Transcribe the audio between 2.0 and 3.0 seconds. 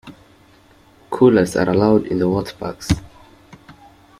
in the water parks.